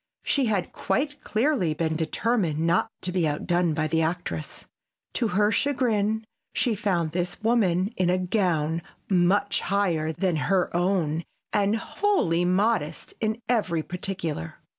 She 0.23 0.45
had 0.45 0.71
quite 0.73 1.21
clearly 1.23 1.75
been 1.75 1.95
determined 1.95 2.57
not 2.57 2.89
to 3.03 3.11
be 3.11 3.27
outdone 3.27 3.75
by 3.75 3.87
the 3.87 4.01
actress. 4.01 4.65
To 5.13 5.27
her 5.27 5.51
chagrin 5.51 6.25
she 6.55 6.73
found 6.73 7.11
this 7.11 7.43
woman 7.43 7.93
in 7.95 8.09
a 8.09 8.17
gown 8.17 8.81
much 9.11 9.61
higher 9.61 10.11
than 10.11 10.37
her 10.49 10.75
own 10.75 11.23
and 11.53 11.75
wholly 11.75 12.45
modest 12.45 13.13
in 13.21 13.43
every 13.47 13.83
particular. 13.83 14.55